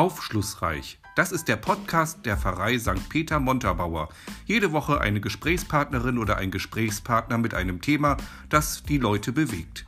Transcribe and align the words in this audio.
Aufschlussreich. 0.00 0.98
Das 1.14 1.30
ist 1.30 1.46
der 1.46 1.56
Podcast 1.56 2.24
der 2.24 2.38
Pfarrei 2.38 2.78
St. 2.78 3.10
Peter 3.10 3.38
Montabaur. 3.38 4.08
Jede 4.46 4.72
Woche 4.72 4.98
eine 4.98 5.20
Gesprächspartnerin 5.20 6.16
oder 6.16 6.38
ein 6.38 6.50
Gesprächspartner 6.50 7.36
mit 7.36 7.52
einem 7.52 7.82
Thema, 7.82 8.16
das 8.48 8.82
die 8.82 8.96
Leute 8.96 9.30
bewegt. 9.32 9.84